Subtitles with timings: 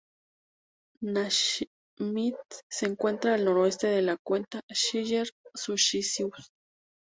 [1.03, 1.69] Nasmyth
[2.71, 6.49] se encuentra al noroeste de la Cuenca Schiller-Zucchius.